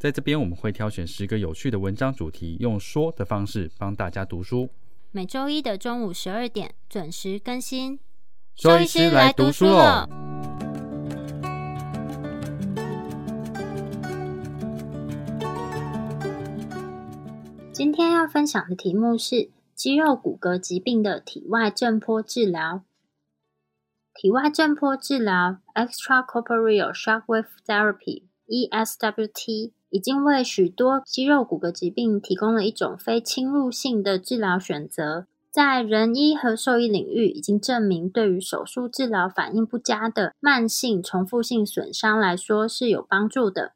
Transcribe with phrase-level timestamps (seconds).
[0.00, 4.70] 在这边我们会挑选十个有趣的文章主题，用说的方式帮大家读书。
[5.10, 8.00] 每周一的中午十二点准时更新。
[8.54, 10.08] 周医师来读书喽。
[17.70, 22.84] 今天要分享的题目是肌肉骨骼疾病的体外震波治疗。
[24.14, 35.26] 体外震波治疗 （Extracorporeal Shockwave Therapy，ESWT） 已经为许多肌肉骨骼疾病提供了一种非侵入性的治疗选择。
[35.50, 43.72] 在人医和兽医领域，已经证明对于手术治疗反应不佳的慢性重复性损伤来说是有帮助的。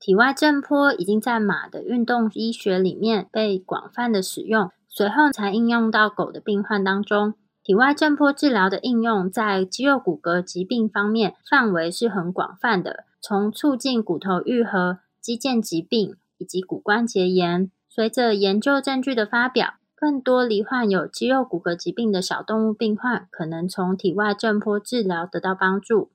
[0.00, 7.34] 体外震波已经在马的运动医学里面被广泛的使用，随后才应用到狗的病患当中。
[7.62, 17.70] 体外震波治疗的应用在肌肉骨骼疾病方面范围是很广泛的，从促进骨头愈合、肌腱疾病以及骨关节炎。
[17.88, 26.10] 随着研究证据的发表，更多罹患有肌肉骨骼疾病的小动物病患可能从体外震波治疗得到帮助。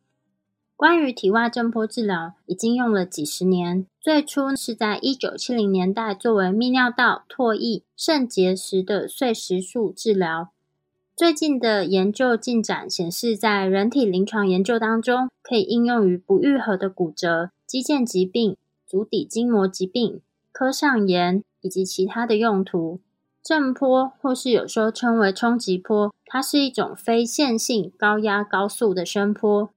[0.75, 3.87] 关于体外震波治疗，已经用了几十年。
[3.99, 10.49] 最初是在一九七零年代作为泌尿道、唾液、肾结石的碎石术治疗。
[11.15, 18.55] 最近的研究进展显示，在人体临床研究当中，可以应用于不愈合的骨折、肌腱疾病、
[18.87, 20.21] 足底筋膜疾病、
[20.51, 23.01] 科上炎以及其他的用途。
[23.43, 29.69] 震波或是有时候称为冲击波，它是一种非线性、高压、高速的声波。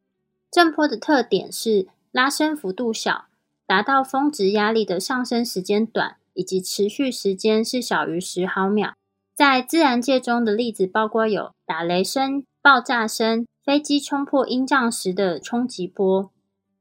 [0.50, 3.26] 震波的特点是拉伸幅度小，
[3.66, 8.94] 达到峰值压力的上升时间短，以及持续时间是小于十毫秒。
[9.32, 16.31] 在自然界中的例子包括有打雷声、爆炸声、飞机冲破音障时的冲击波。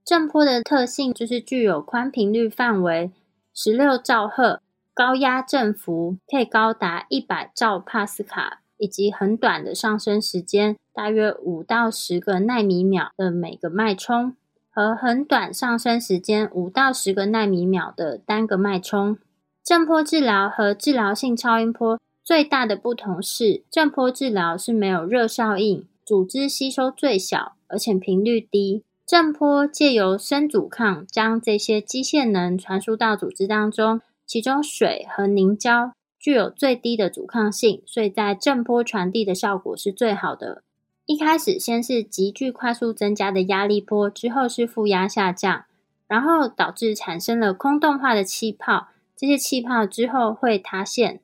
[0.09, 3.12] 震波的特性就是具有宽频率范围
[3.53, 8.64] 十六兆赫，高压振幅可以高达一百兆帕斯卡。
[8.80, 14.36] 以及很短的上升时间，大约五到十个纳米秒的每个脉冲，
[14.72, 19.20] 和很短上升时间五到十个纳米秒的单个脉冲。
[19.64, 28.84] 震波治疗和治疗性超音波最大的不同是，震波治疗是没有热效应，组织吸收最小，而且频率低。
[29.09, 35.94] 震波借由深阻抗将这些机械能传输到组织当中，其中水和凝胶。
[36.20, 40.62] 具有最低的阻抗性，所以在震波传递的效果是最好的。
[41.08, 45.66] 一开始先是急剧快速增加的压力波，之后是负压下降，
[46.08, 48.90] 然后导致产生了空洞化的气泡。
[49.18, 51.20] 这些气泡之后会塌陷，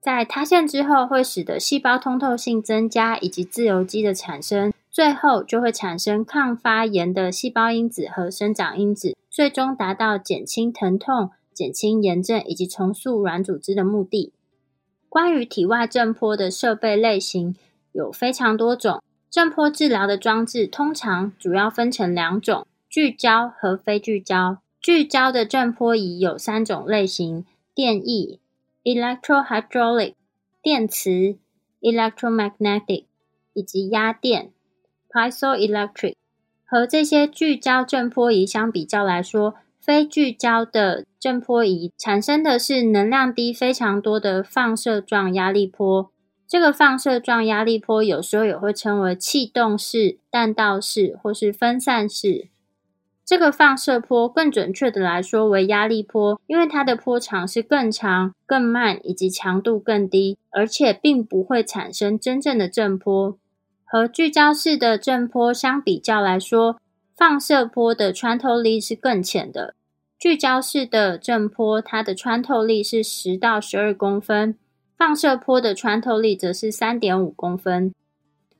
[0.00, 14.32] 在塌陷之后会使得细胞通透性增加，以及自由基的产生，最后就会产生抗发炎的细胞因子和生长因子，最终达到减轻疼痛、减轻炎症以及重塑软组织的目的。
[15.08, 17.54] 关于体外震波的设备类型
[17.92, 19.00] 有非常多种，
[19.30, 24.58] 震波治疗的装置通常主要分成两种：聚焦和非聚焦。
[24.80, 28.40] 聚焦的震波仪有三种类型：电翼
[28.82, 30.14] （electrohydraulic）、
[30.60, 31.36] 电磁
[31.82, 33.04] （electromagnetic）
[33.52, 34.50] 以及压电
[35.10, 36.14] （piezoelectric）。
[36.64, 46.10] 和这些聚焦震波仪相比较来说，非聚焦的震波仪产生的是能量低非常多的放射状压力波。
[46.46, 52.48] 这个放射状压力波有时候也会称为气动式、弹道式或是分散式。
[53.24, 63.36] 这个放射波更准确的来说为压力波，因为它的波长是更长、更慢以及强度更低，而且并不会产生真正的震波。
[63.90, 66.78] 和聚焦式的震波相比较来说，
[67.16, 69.74] 放射波的穿透力是更浅的。
[70.18, 74.52] 聚焦式的震波，它的穿透力是十到十二公分；
[74.98, 77.94] 放射波的穿透力则是三点五公分。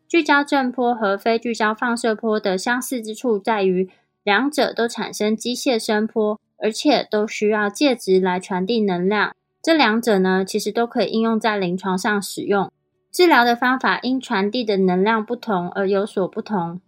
[0.08, 3.90] 聚焦震波和非聚焦放射波的相似之处在于，
[4.24, 9.34] 两者都产生机械声波，而且都需要介质来传递能量。
[9.62, 12.72] 这两者呢，其实都可以应用在临床上使用。
[13.18, 16.80] 治疗的方法因传递的能量不同而有所不同。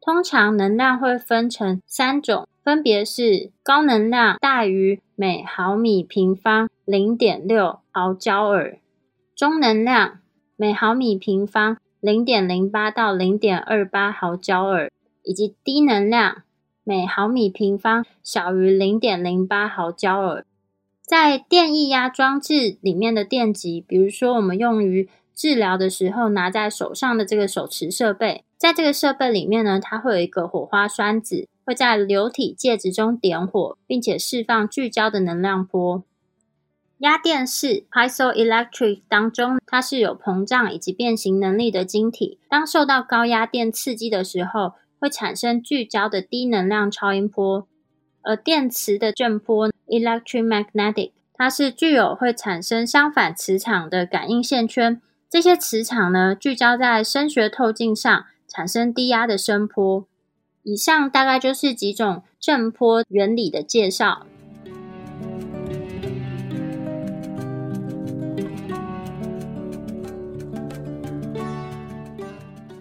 [0.00, 2.48] 通常能量会分成三种。
[2.64, 8.80] 分别是高能量大于每毫米平方零点六毫焦耳，
[9.36, 10.18] 中能量
[10.56, 14.90] 每毫米平方零点零八到零点二八毫焦耳，
[15.22, 16.42] 以及低能量
[16.82, 20.44] 每毫米平方小于零点零八毫焦耳。
[21.00, 25.08] 在电液压装置里面的电极，比如说我们用于
[25.38, 31.46] 治疗的时候拿在手上的这个手持设备，在这个设备里面呢，它会有一个火花栓子。
[31.64, 36.02] 会在流体介质中点火，并且释放聚焦的能量波。
[37.00, 42.38] 压电式 （piezoelectric） 当中，它是有膨胀以及变形能力的晶体。
[42.48, 47.68] 当受到高压电刺激的时候，会产生聚焦的低能量超音波。
[48.22, 55.02] 而电磁的振波 （electromagnetic） 它是具有会产生相反磁场的感应线圈。
[55.30, 60.06] 这些磁场呢，聚焦在声学透镜上，产生低压的声波。
[60.62, 64.26] 以上大概就是几种振波原理的介绍。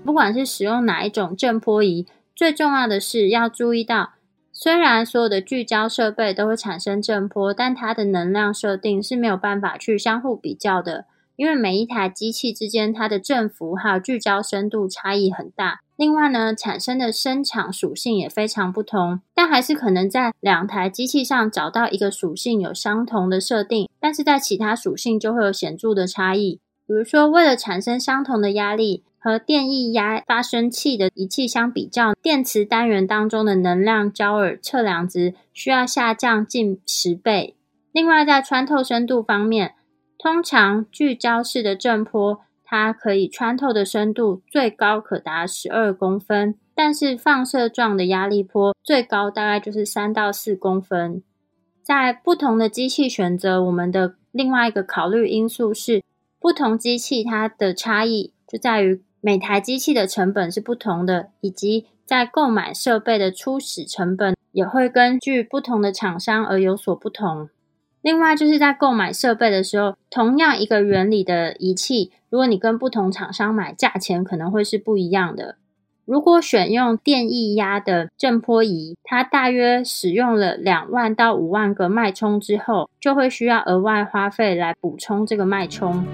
[0.05, 4.13] 不管是使用哪一种振波仪，最重要的是要注意到，
[4.53, 11.05] 虽然所有的聚焦设备都会产生振波，但它的能量设定是没有办法去相互比较的，
[11.37, 15.79] 因为每一台机器之间它的振幅还有聚焦深度差异很大。
[15.95, 26.59] 另外呢，产生的声场属性也非常不同，但还是可能在两台机器上找到一个属性有相同的设定，但是在其他属性就会有显著的差异。
[26.85, 37.55] 比如说，为了产生相同的压力，和电液压发生器的仪器相比较，电磁单元当中的能量焦耳测量值需要下降近十倍。
[37.91, 39.73] 另外，在穿透深度方面，
[40.17, 42.39] 通常聚焦式的震波。
[42.69, 51.23] 它可以穿透的深度最高可达十二公分，但是放射状的压力波最高大概就是三到四公分。
[51.81, 56.03] 在不同的机器选择，我们的另外一个考虑因素是，
[56.41, 67.47] 不同机器它的差异就在于每台机器的成本是不同的，以及在购买设备的初始成本也会根据不同的厂商而有所不同。
[68.01, 75.55] 另外，就是在购买设备的时候，同样一个原理的仪器，如果你跟不同厂商买，价钱可能会是不一样的。
[76.05, 86.05] 如果选用电液压的振波仪，它大约使用了两万到五万个脉冲之后，就会需要额外花费来补充这个脉冲。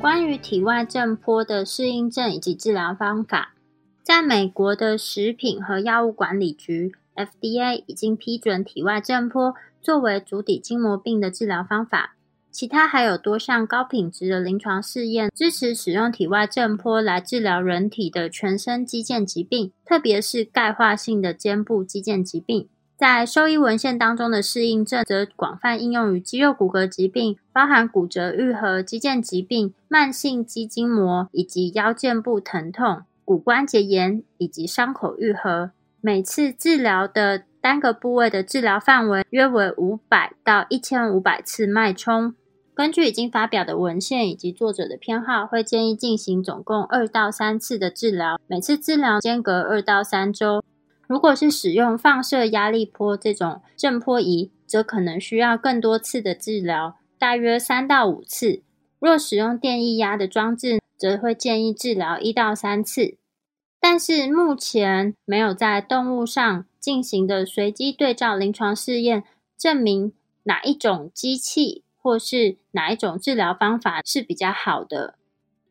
[0.00, 3.52] 关于体外震波的适应症以及治疗方法，
[4.02, 12.16] 在美国的食品和药物管理局 （FDA） 已经批准体外震波作为足底筋膜病的治疗方法。
[12.50, 22.68] 其他还有多项高品质的临床试验支持使用体外震波来治疗人体的全身肌腱疾病，特别是钙化性的肩部肌腱疾病。
[23.00, 35.70] 在兽医文献当中的适应症则广泛应用于肌肉骨骼疾病，包含骨折愈合、肌腱疾病、慢性肌筋膜以及腰肩部疼痛、骨关节炎以及伤口愈合。
[36.02, 42.34] 每次治疗的单个部位的治疗范围约为五百到一千五百次脉冲。
[42.74, 50.62] 根据已经发表的文献以及作者的偏好，会建议进行总共二到三次的治疗，每次治疗间隔二到三周。
[51.10, 58.62] 如果是使用放射压力波这种震波仪，则可能需要更多次的治疗，大约三到五次。
[59.00, 63.16] 若使用电液压的装置，则会建议治疗一到三次。
[63.80, 69.24] 但是目前没有在动物上进行的随机对照临床试验，
[69.58, 70.12] 证明
[70.44, 75.16] 哪一种机器或是哪一种治疗方法是比较好的。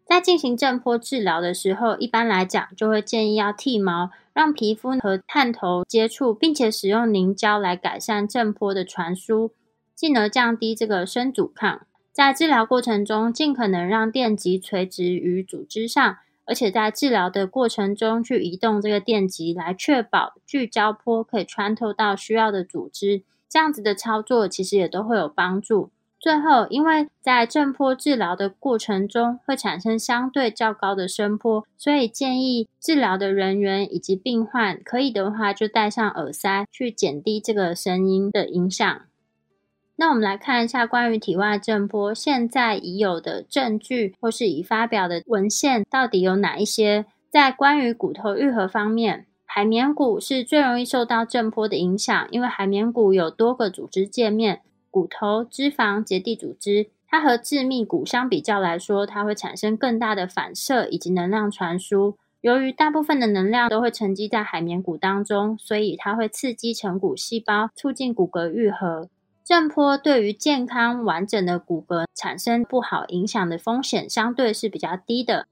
[0.10, 9.52] 在进行震波治疗的时候，一般来讲就会建议要剃毛，让皮肤和探头接触，并且使用凝胶来改善震波的传输，
[9.94, 11.86] 进而降低这个砷阻抗。
[12.12, 23.22] 在治疗过程中，尽可能让电极垂直于组织上，而且在治疗的过程中去移动这个电极，来确保聚焦波可以穿透到需要的组织。
[23.48, 25.92] 这样子的操作其实也都会有帮助。
[26.20, 39.02] 最后，因为在震波治疗的过程中会产生相对较高的声波，所以建议治疗的人员以及病患可以的话就戴上耳塞，去减低这个声音的影响。
[39.96, 47.06] 那我们来看一下关于体外震波现在已有的证据或是已发表的文献到底有哪一些？
[47.30, 54.62] 在关于骨头愈合方面，海绵骨是最容易受到震波的影响，因为海绵骨有多个组织界面。
[54.90, 62.18] 骨头、脂肪、结缔组织，它和致密骨相比较来说，它会产生更大的反射以及能量传输。
[62.42, 69.10] 由于大部分的能量都会沉积在海绵骨当中，所以它会刺激成骨细胞，促进骨骼愈合。
[69.44, 75.48] 震波对于健康完整的骨骼产生不好影响的风险相对是比较低的。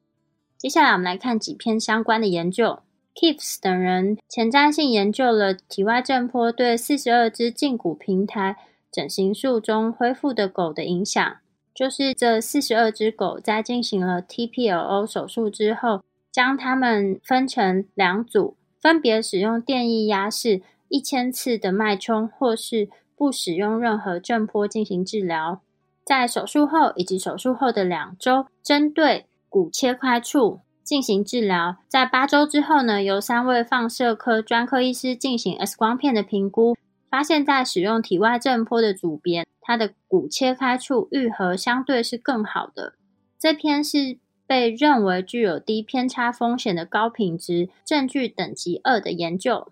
[0.56, 2.80] 接下来我们来看几篇相关的研究。
[3.16, 8.56] Keeps 等人前瞻性研究了体外震波对四十二只胫骨平台
[8.92, 11.38] 整形术中恢复的狗的影响。
[11.74, 25.62] 就是这四十二只狗在进行了 TPLO 手术之后，将它们分成两组，分别使用电液压式一千次的脉冲，或是不使用任何震波进行治疗。
[26.04, 31.76] 在手术后以及手术后的两周，针对骨切开处进行治疗。
[31.88, 36.76] 在八周之后呢，由三位放射科专科医师进行 X 光片的评估，
[37.10, 39.46] 发现，在使用体外震波的组别。
[39.62, 42.94] 它的骨切开处愈合相对是更好的。
[43.38, 49.68] 这篇是被认为具有低偏差风险的高品质证据等级二的研究。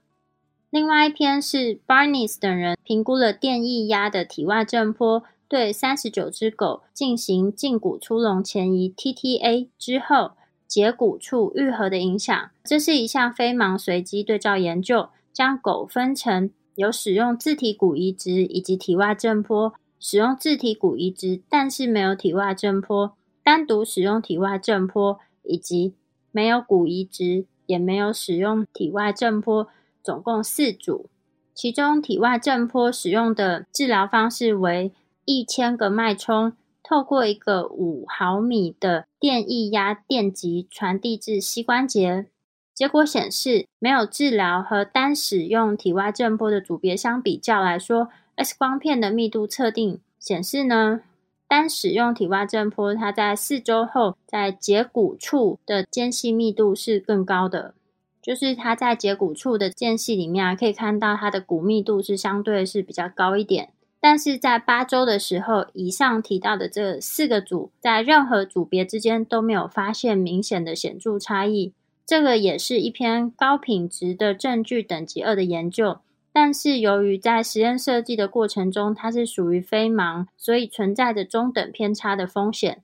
[0.70, 10.32] 另外一篇是 Barnes 等人评估了电液压的体外震波对三十九只狗进行胫骨粗隆前移 TTA 之后
[10.68, 12.52] 截骨处愈合的影响。
[12.66, 19.74] 这是一项非盲随机对照研究，将狗分成有使用自体骨移植以及体外震波。
[19.98, 25.96] 使用自体骨移植，但是没有体外震波；单独使用体外震波，以及
[26.32, 29.68] 没有骨移植，也没有使用体外震波，
[30.04, 31.10] 总共四组。
[31.56, 34.92] 其中，体外震波使用的治疗方式为
[35.24, 36.54] 一千个脉冲，
[36.84, 42.28] 透过一个五毫米的电液压电极传递至膝关节。
[42.76, 48.10] 结果显示，没有治疗和单使用体外震波的组别相比较来说。
[48.36, 51.00] X 光片的密度测定显示呢，
[51.48, 57.74] 单使用体外震波，它在四周后在截骨处的间隙密度是更高的。
[58.22, 63.70] 就是它在截骨处的间隙里面啊，可以看到它的骨密度是相对是比较高一点。
[64.02, 71.72] 但是在八周的时候，以上提到的这四个组在任何组别之间都没有发现明显的显著差异。
[72.06, 76.00] 这个也是一篇高品质的证据等级二的研究。
[76.32, 82.84] 但是由于在实验设计的过程中，它是属于非盲，所以存在着中等偏差的风险。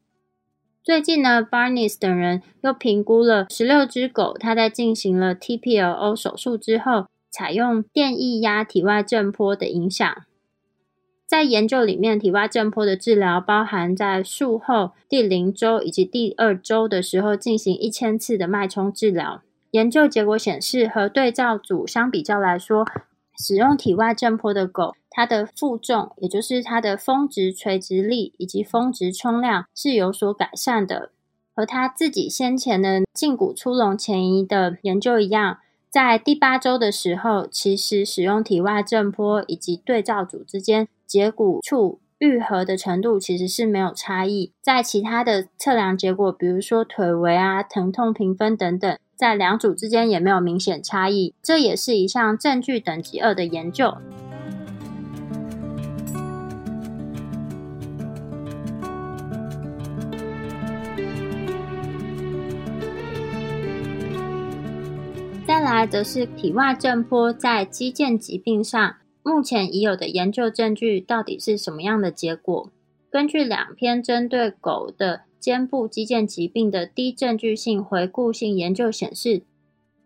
[0.84, 10.24] 最近呢，Barnes 等人又评估了十六只狗，它在进行了 TPLO 手术之后，采用电液压体外震波的影响。
[11.32, 19.42] 在研究里面，体外震波的治疗包含在术后第零周以及第二周的时候进行一千次的脉冲治疗。
[19.72, 22.86] 研究结果显示，和对照组相比较来说，
[23.40, 31.12] 使用体外震波的狗，它的负重，也就是它的峰值垂直力以及峰值冲量是有所改善的。
[31.56, 35.60] 和他自己先前的胫骨粗隆前移的研究一样，
[35.90, 44.54] 在第八周的时候，其实使用体外震波以及对照组之间截骨处愈合的程度其实是没有差异。
[44.62, 48.98] 在其他的测量结果，比如说腿围啊、疼痛评分等等。
[49.18, 53.98] 在两组之间也没有明显差异，这也是一项证据等级二的研究。
[65.46, 72.72] 再来则是体外震波在肌腱疾病上，目前已有的研究证据到底是什么样的结果？
[73.10, 75.22] 根据两篇针对狗的。
[75.42, 79.42] 肩部肌腱疾病的低证据性回顾性研究显示，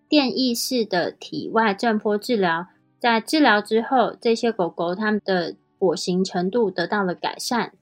[0.07, 2.67] 电意式的体外震波治疗
[3.01, 7.74] 在治疗之后，这些狗狗它们的跛行程度得到了改善。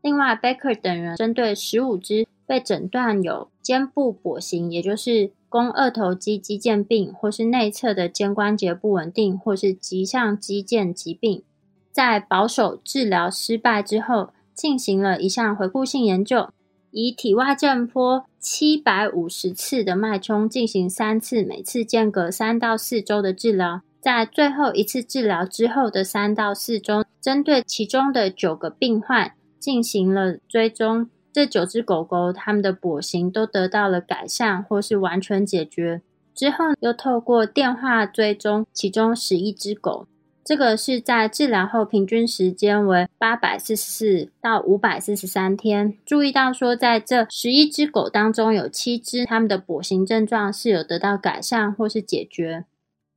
[0.00, 11.42] 另外，Becker 等人针对十五只被诊断有肩部跛行，也就是肱二头肌肌腱病，或是内侧的肩关节不稳定，或是棘上肌腱疾病，
[11.90, 16.50] 在保守治疗失败之后，进行了一项回顾性研究。
[16.90, 23.80] 以体外震波七百五十次的脉冲进行三次，每次间隔三到四周的治疗。
[23.98, 31.08] 在最后一次治疗之后的三到四周，针对其中的九个病患进行了追踪。
[31.32, 36.02] 这九只狗狗，它们的跛行都得到了改善，或是完全解决。
[36.34, 40.06] 之后又透过电话追踪其中十一只狗。
[40.44, 45.96] 这个是在治疗后平均时间为八百四十四到五百四十三天。
[46.04, 52.64] 注意到说，在这十一只狗当中，有七只它们的跛行症状是有得到改善或是解决。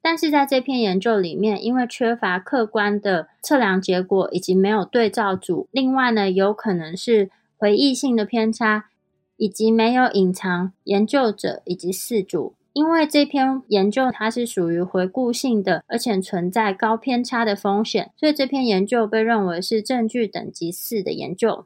[0.03, 8.85] 但是在这篇研究里面，因为缺乏客观的测量结果以及没有对照组，另外呢，有可能是回忆性的偏差，
[9.37, 12.53] 以及没有隐藏研究者以及四组。
[12.73, 21.65] 因为这篇研究它是属于回顾性的，而且存在高偏差的风险，所以这篇研究被认为是证据等级四的研究。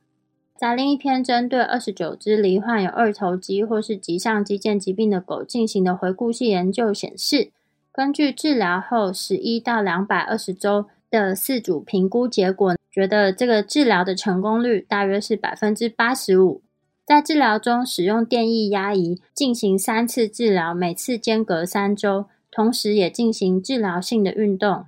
[0.56, 7.52] 在另一篇针对二十九只罹患有二头肌或是棘上肌腱疾病的狗进行的回顾性研究显示。
[7.92, 16.62] 根据治疗后十一到两百二十周的四组评估结果，觉得这个治疗的成功率大约是百分之八十五。
[17.06, 24.86] 在治疗中使用电液压仪进行三次治疗，每次间隔三周，同时也进行治疗性的运动。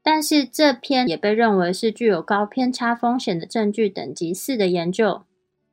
[0.00, 5.22] 但是这篇也被认为是具有高偏差风险的证据等级四的研究。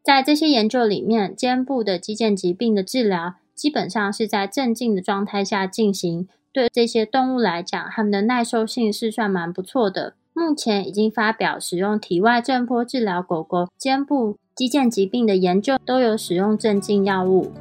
[0.03, 6.27] 在这些研究里面，肩部的肌腱疾病的治疗基本上是在镇静的状态下进行。
[6.53, 10.15] 对这些动物来讲，它们的耐受性是算蛮不错的。
[10.33, 17.53] 目前已经发表使用体外震波治疗狗狗肩部肌腱疾病的研究，都有使用镇静药物。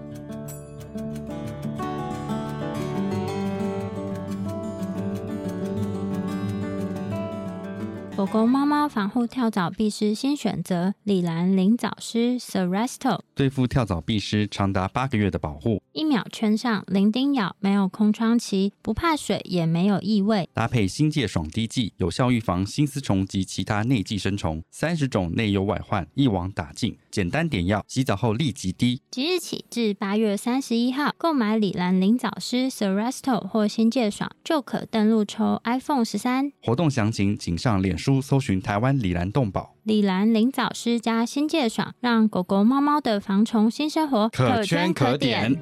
[8.16, 15.82] 狗狗、猫猫防护跳蚤必虱新选择——里兰灵藻虱 （Seresto），对付跳蚤、蜱虱长达八个月的保护。
[15.92, 20.46] 一秒圈上，零叮咬，没有空窗期，不怕水，也没有异味。
[20.52, 24.62] 搭配新界爽滴剂，有效预防新丝虫及其他内寄生虫。
[24.70, 29.00] 三十种内忧外患一网打尽，简单点药，洗澡后立即滴。
[29.10, 36.52] 即日起至八月三十一号，购买里兰灵藻虱 （Seresto） 或新界爽，就可登录抽 iPhone 十三。
[36.62, 38.20] 活动详情请上脸书。
[38.20, 45.58] 搜寻台湾李兰动宝、李兰灵藻师加新界爽，让狗狗、猫猫的防虫新生活可圈可点。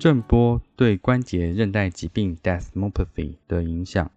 [0.00, 4.10] 震波对关节韧带疾病 （Desmopathy） 的影响。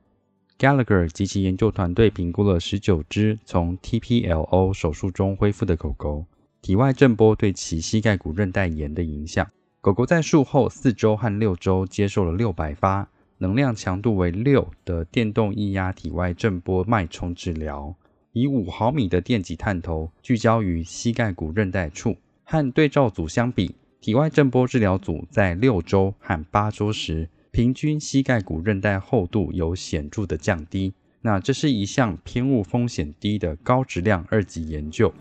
[0.58, 6.26] Gallagher 及其研究团队评估了十九只从 TPLO 手术中恢复的狗狗，
[6.64, 9.48] 体外震波对其膝盖骨韧带炎的影响。
[9.80, 13.08] 狗狗在术后四周和六周接受了六百发、
[13.40, 17.96] 能量强度为六的电动液压体外震波脉冲治疗，
[18.34, 22.18] 以五毫米的电极探头聚焦于膝盖骨韧带处。
[22.44, 30.94] 和对照组相比，体外震波治疗组在六周和八周时，平均膝盖骨韧带厚度有显著的降低。
[31.22, 35.14] 那这是一项偏误风险低的高质量二级研究。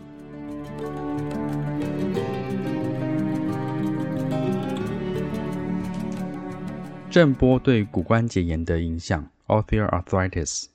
[7.09, 10.65] 震波对骨关节炎的影响 （Osteoarthritis）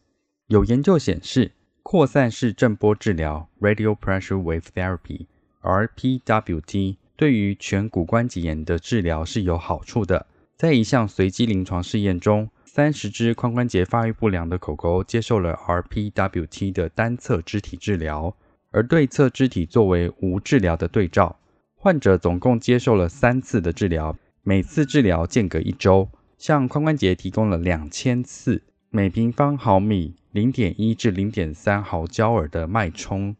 [0.46, 10.26] 有研究显示，扩散式震波治疗 （Radio Pressure Wave Therapy，RPWT） 对于全骨关节炎的治疗是有好处的。
[10.56, 18.34] 在一项随机临床试验中，三十只髋关节发育不良的狗狗接受了 RPWT 的单侧肢体治疗，
[18.70, 21.38] 而对侧肢体作为无治疗的对照。
[21.76, 26.08] 患者总共接受了三次的治疗，每次治疗间隔一周。
[26.42, 33.36] 向髋关节提供了两千次每平方毫米零点一至零点三毫焦耳的脉冲，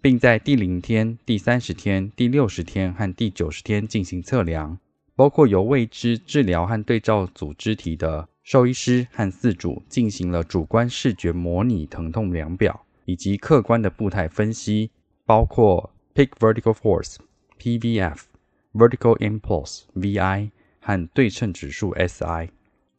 [0.00, 4.78] 并在第零天、第三十天、第六十天和第九十天进行测量，
[5.14, 14.90] 包括由未知治疗和对照组肢体的兽医师和饲主进行了主观视觉模拟疼痛量表，以及客观的步态分析，
[15.26, 17.16] 包括 Peak Vertical Force
[17.58, 18.20] (PVF),
[18.72, 20.52] Vertical Impulse (VI).
[20.80, 22.48] 和对称指数 SI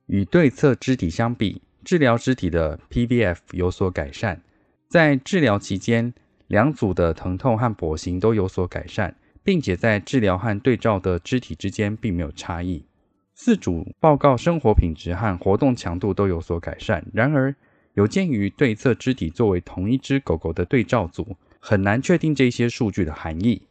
[0.06, 4.41] 与对侧肢体相比，治疗肢体的 PVF 有所改善。
[4.88, 6.13] 在治疗期间，
[6.48, 12.86] 两组的疼痛和跛行都有所改善，并且在治疗和对照的肢体之间并没有差异。
[13.34, 17.06] 四组报告生活品质和活动强度都有所改善。
[17.13, 17.56] 然而，
[17.94, 23.62] 有鉴于对侧肢体作为同一只狗狗的对照组，很难确定这些数据的含义。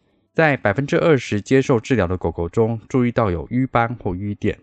[0.40, 4.58] 在百分之二十接受治疗的狗狗中，注意到有瘀斑或瘀点，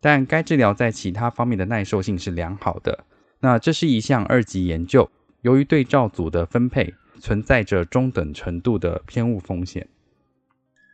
[0.00, 3.04] 但该治疗在其他方面的耐受性是良好的。
[3.38, 5.08] 那这是一项二级研究，
[5.42, 9.86] 由于对照组的分配存在着中等程度的偏误风险。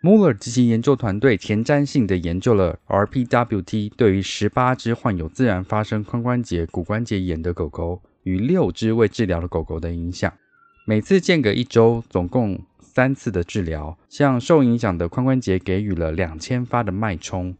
[0.02, 10.30] Muller 及其研究团队前瞻性的研究了 RPWT 对于十八只患有自然发生髋关节骨关节炎的狗狗与六只未治疗的狗狗的影响，
[10.86, 12.60] 每次间隔一周，总共。
[12.96, 17.54] 三次的治疗，向受影响的髋关节给予了两千发的脉冲。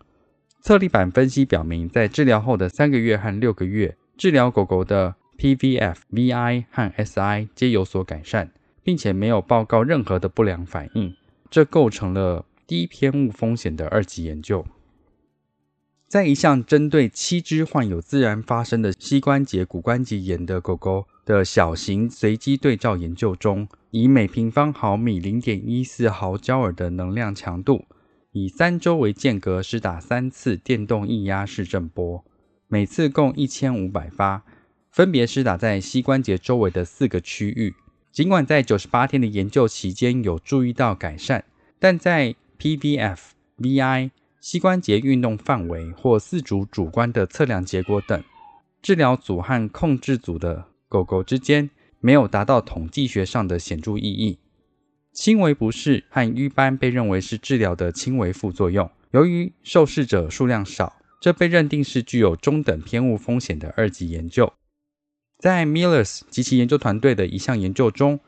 [0.63, 8.51] 测力板分析表明，在治疗后的三个月和六个月，治疗狗狗的 PVF、VI 和 SI 皆有所改善，
[8.83, 11.15] 并且没有报告任何的不良反应。
[11.51, 14.65] 这构成了低偏误风险的二级研究。
[16.09, 27.87] 在一项针对七只患有自然发生的膝关节骨关节炎的狗狗的小型随机对照研究中，以每平方毫米零点一四毫焦耳的能量强度，
[28.31, 32.25] 以三周为间隔施打三次电动液压式震波，
[32.69, 34.45] 每次共一千五百发，
[34.93, 37.75] 分别施打在膝关节周围的四个区域。
[38.13, 41.45] 尽管在九十八天的研究期间有注意到改善，
[41.81, 43.19] 但在 PVF、
[43.59, 44.11] VI。
[44.41, 48.23] 膝关节运动范围或四组主观的测量结果等，
[48.81, 51.69] 治疗组和控制组的狗狗之间
[52.01, 54.39] 没有达到统计学上的显著意义。
[55.13, 58.89] 轻微不适和瘀斑被认为是治疗的轻微副作用。
[59.13, 64.53] 由于受试者数量少，这被认定是具有中等偏误风险的二级研究。
[65.39, 68.21] 在 Millers 及其研究团队的一项研究中，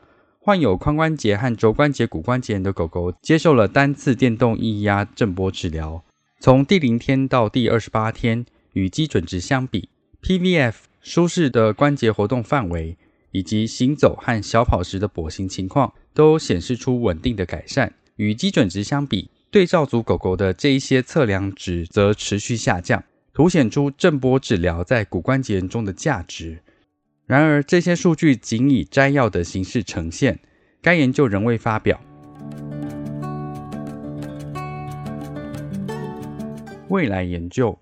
[0.49, 6.03] 患有髋关节和肘关节骨关节炎的狗狗接受了单次电动液压震波治疗。
[6.41, 9.91] 从第零天到第二十八天，与基准值相比
[10.23, 12.97] ，PVF 舒适的关节活动范围
[13.33, 17.93] 以及行走和小跑时的跛行情况都显示出稳定的改善。
[18.17, 26.63] 与基准值相比，对照组狗狗的这一些测量值则持续下降，凸显出震波治疗在骨关节炎中的价值。
[27.29, 30.39] 然而，这些数据仅以摘要的形式呈现，
[30.81, 32.01] 该研究仍未发表。
[36.89, 37.79] 未来研究，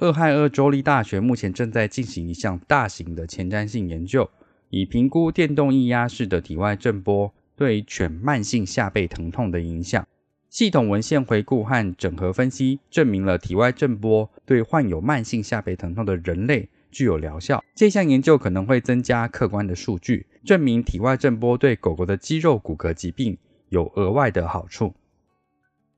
[0.00, 4.28] 俄亥俄州立大学目前正在进行一项大型的前瞻性研究，
[4.68, 10.06] 以评估电动液压式的体外震波对犬慢性下背疼痛的影响。
[10.50, 17.62] 系统文献回顾和整合分析证明了体外震波对患有慢性下背疼痛的人类具有疗效。
[17.74, 24.94] 这项研究可能会增加客观的数据，证明体外震波对狗狗的肌肉骨骼疾病有额外的好处。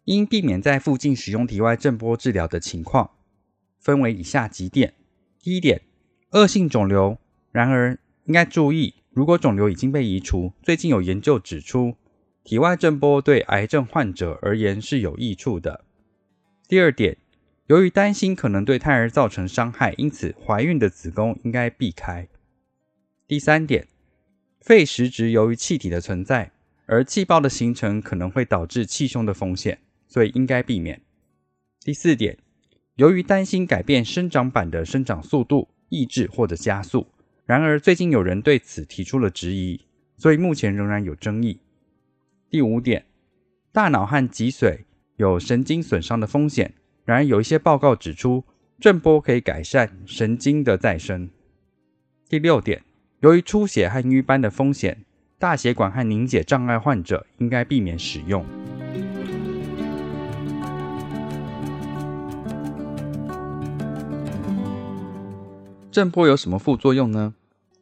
[0.04, 3.10] 应避免在附近使用体外震波治疗的情况，
[3.78, 4.94] 分为以下几点：
[5.40, 5.82] 第一点，
[6.32, 7.18] 恶性肿瘤。
[7.52, 11.94] 然而，应该注意，如果肿瘤已经被移除，最近有研究指出，
[12.42, 15.84] 体外震波对癌症患者而言是有益处的。
[16.66, 17.16] 第二点，
[17.70, 22.26] 由于担心可能对胎儿造成伤害，因此怀孕的子宫应该避开。
[23.28, 23.86] 第三点，
[24.60, 26.50] 肺实质由于气体的存在，
[26.86, 29.78] 而气泡的形成可能会导致气胸的风险。
[30.08, 31.00] 所以应该避免。
[31.84, 32.36] 第四点，
[32.96, 37.06] 由于担心改变生长板的生长速度、抑制或者加速，
[37.46, 39.80] 然而最近有人对此提出了质疑，
[40.16, 41.60] 所以目前仍然有争议。
[42.50, 43.06] 第五点，
[43.70, 44.80] 大脑和脊髓
[45.14, 46.74] 有神经损伤的风险，
[47.10, 48.44] 然而有一些报告指出，
[48.78, 51.28] 震波可以改善神经的再生。
[52.28, 52.84] 第六点，
[53.18, 55.04] 由于出血和瘀斑的风险，
[55.36, 58.46] 大血管和凝结障碍患者应该避免使用。
[65.90, 67.34] 震波有什么副作用呢？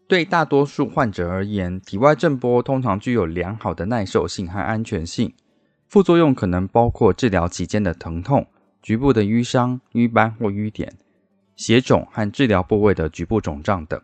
[0.06, 5.34] 对大多数患者而言，体外震波通常具有良好的耐受性和安全性。
[5.86, 8.46] 副作用可能包括治疗期间的疼痛、
[8.82, 10.94] 局部的淤伤、瘀斑或瘀点、
[11.56, 14.00] 血肿和治疗部位的局部肿胀等。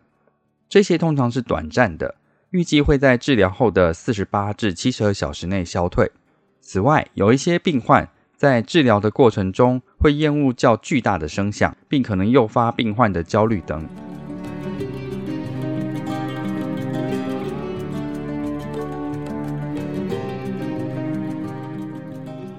[0.67, 2.15] 这些通常是短暂的，
[2.49, 6.11] 预计会在治疗后的四十八至七十二小时内消退。
[6.59, 13.87] 此外，有一些病患在治疗的过程中会厌恶较巨大的声响，并可能诱发病患的焦虑等。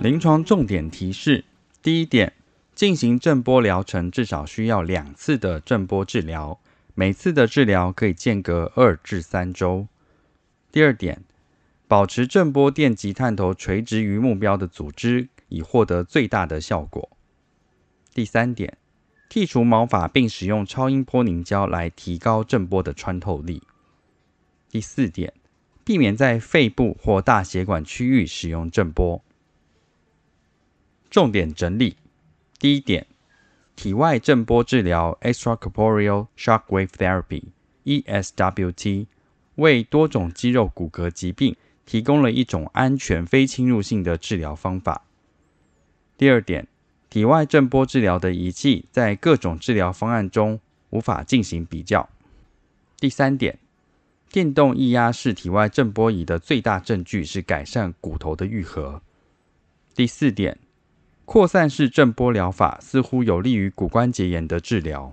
[0.00, 1.44] 临床重点提示：
[1.86, 2.32] 第一点，
[2.74, 6.58] 进行震波疗程至少需要两次的震波治疗，
[6.96, 9.86] 每次的治疗可以间隔二至三周。
[10.72, 11.22] 第二点，
[11.86, 17.08] 保持震波电极探头垂直于目标的组织，以获得最大的效果。
[18.12, 18.76] 第三点，
[19.30, 23.62] 剔除毛发并使用超音波凝胶来提高震波的穿透力。
[24.68, 25.32] 第四点，
[25.84, 29.22] 避免在肺部或大血管区域使用震波。
[31.08, 31.96] 重点整理：
[32.58, 33.06] 第一点，
[33.74, 39.06] 体外震波治疗 （extracorporeal shockwave therapy，ESWT）
[39.54, 45.04] 为多种肌肉骨骼疾病提供了一种安全、非侵入性的治疗方法。
[46.18, 46.66] 第二点，
[47.08, 52.08] 体外震波治疗的仪器在各种治疗方案中无法进行比较。
[52.98, 53.58] 第三点，
[54.30, 59.00] 电动液压式体外震波仪的最大证据是改善骨头的愈合。
[59.94, 60.58] 第四点。
[61.26, 65.12] 扩散式震波疗法似乎有利于骨关节炎的治疗。